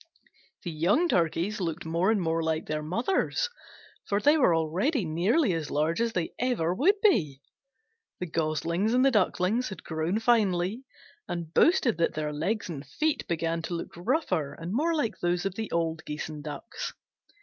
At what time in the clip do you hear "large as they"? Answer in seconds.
5.69-6.33